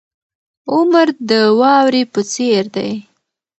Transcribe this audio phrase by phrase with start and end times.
[0.73, 2.91] عمر د واورې په څیر دی.